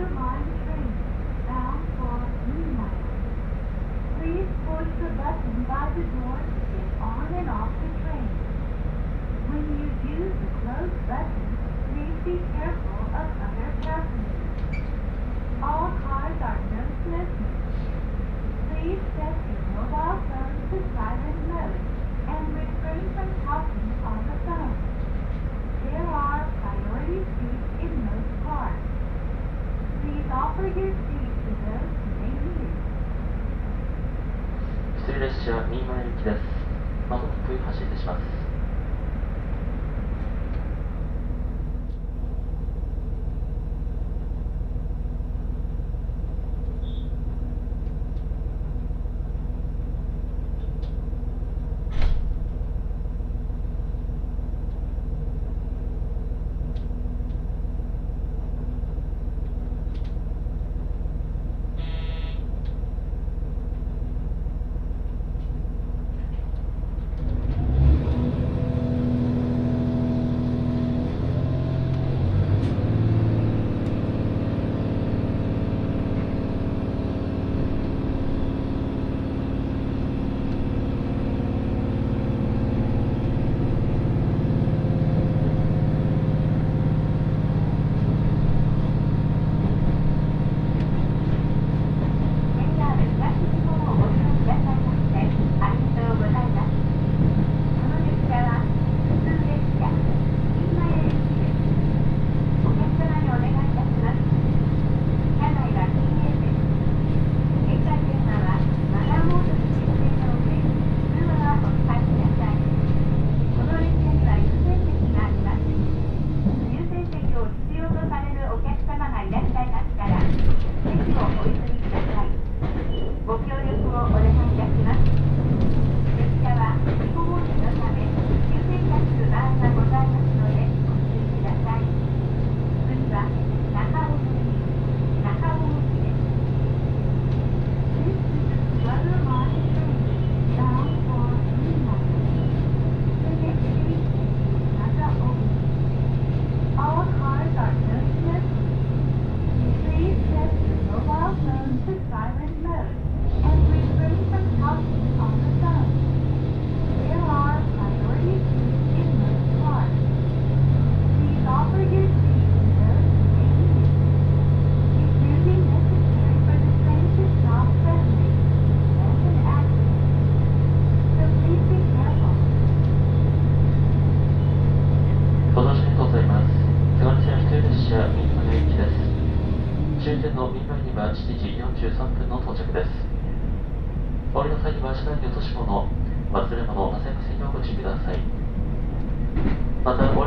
[0.00, 0.92] Underground train
[1.46, 2.24] bound for
[4.16, 8.28] Please push the button by the door to get on and off the train.
[9.50, 11.48] When you use the close button,
[11.92, 12.89] please be careful.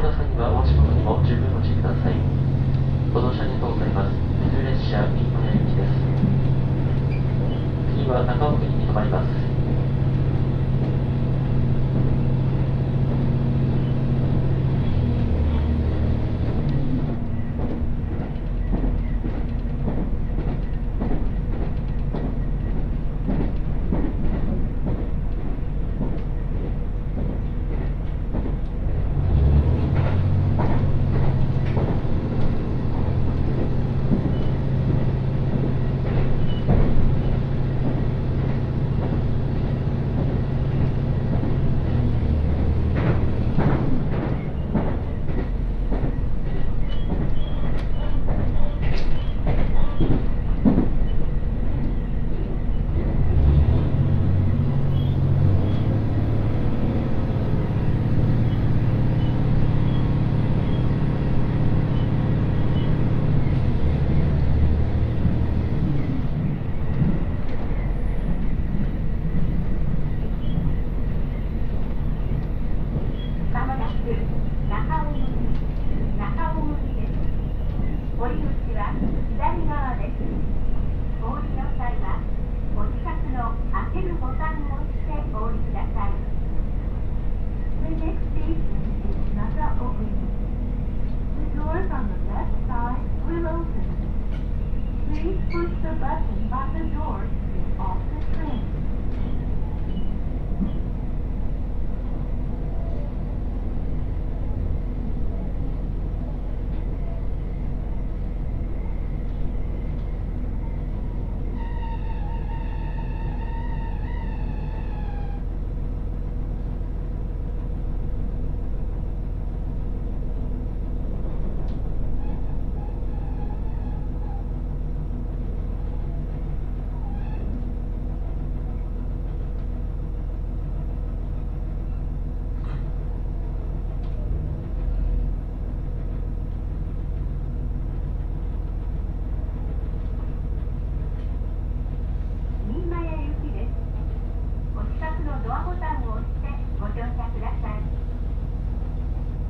[0.03, 2.19] 乗車にはお申しにも十分お注意ください
[3.13, 4.11] ご乗車ありがとうございます
[4.51, 5.95] 水列車ピンクの駅です。
[7.95, 9.52] 次は中尾駅に停まります。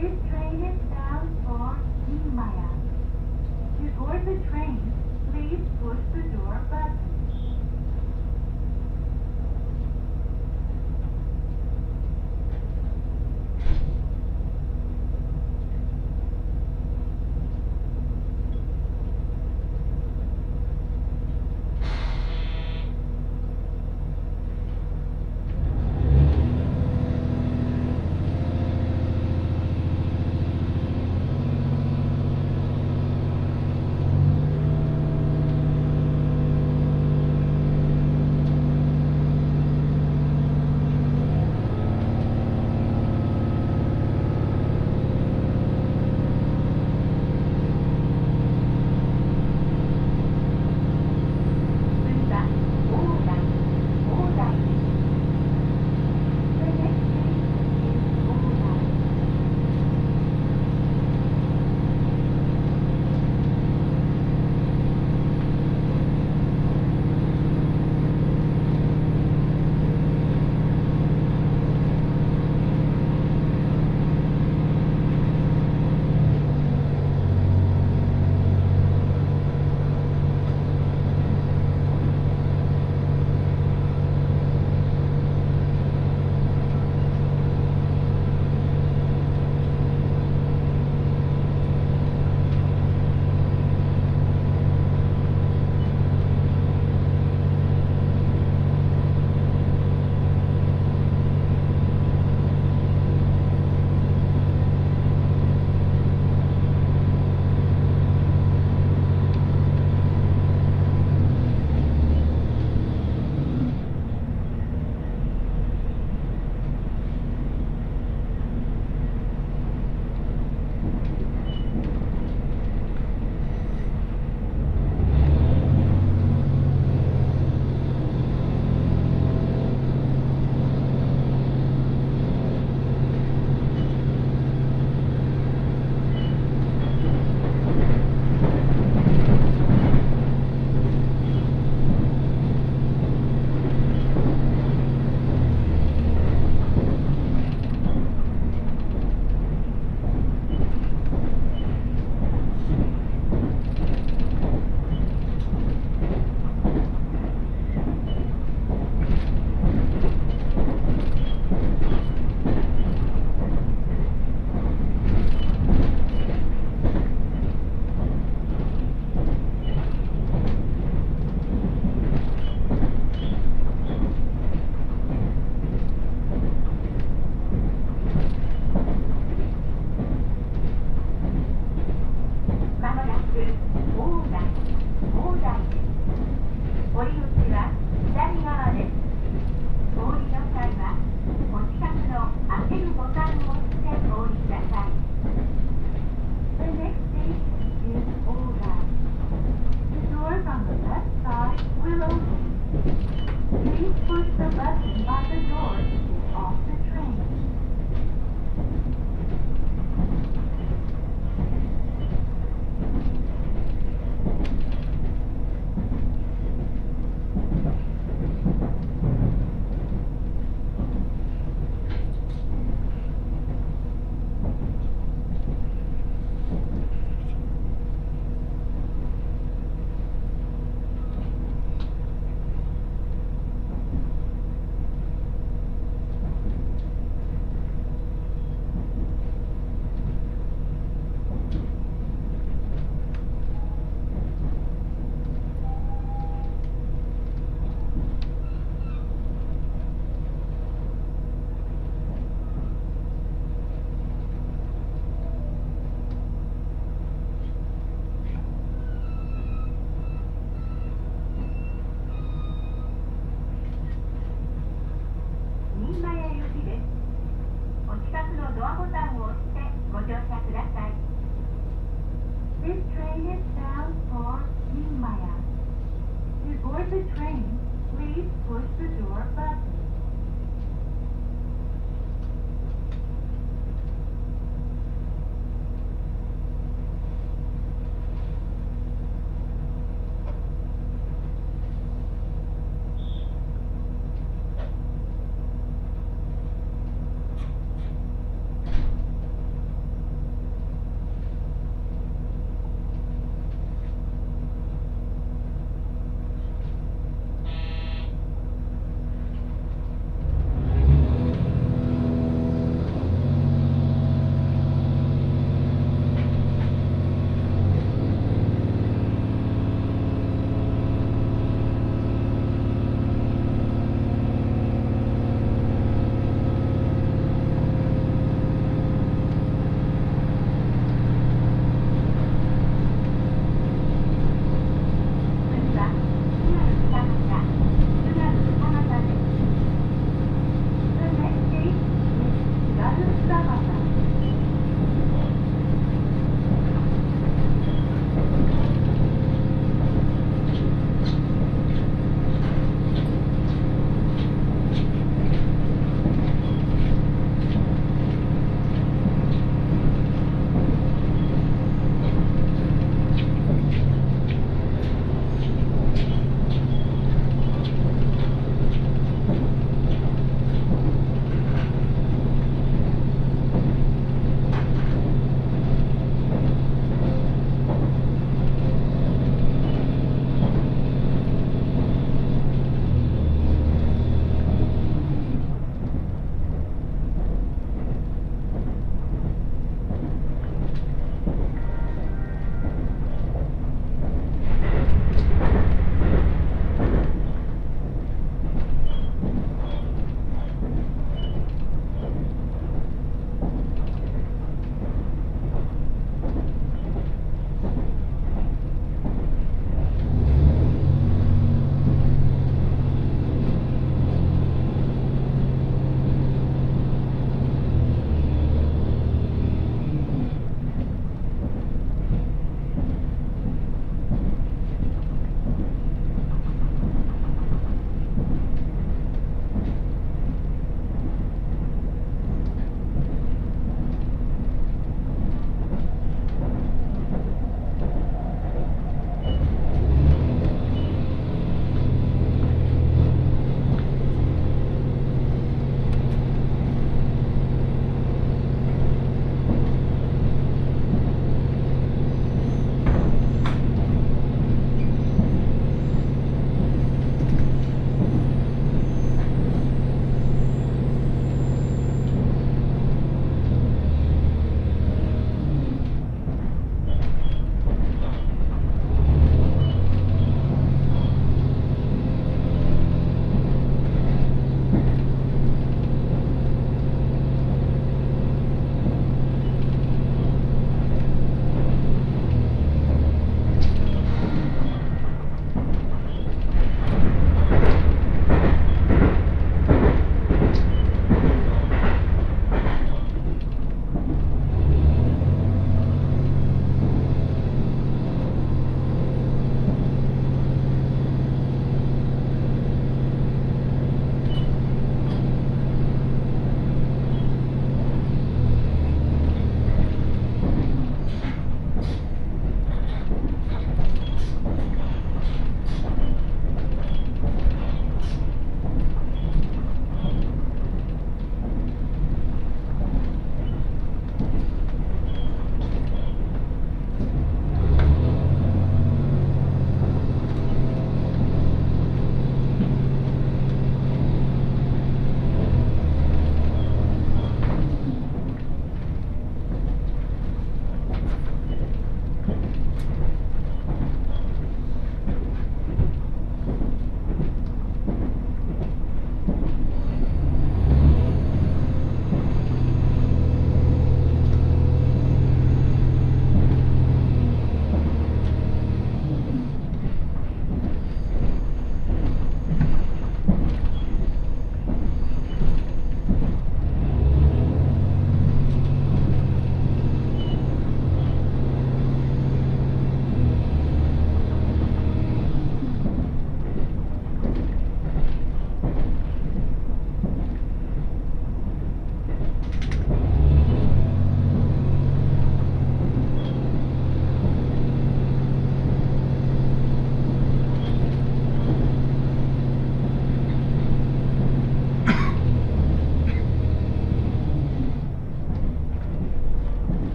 [0.00, 1.76] This train is bound for
[2.08, 2.70] Minmaya.
[3.76, 4.80] To board the train,
[5.30, 7.09] please push the door button.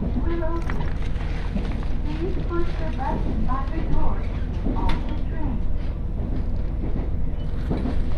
[0.00, 0.26] Thank
[8.06, 8.17] you.